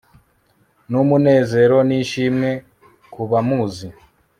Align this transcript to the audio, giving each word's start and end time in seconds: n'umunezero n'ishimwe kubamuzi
n'umunezero 0.89 1.77
n'ishimwe 1.87 2.51
kubamuzi 3.13 3.87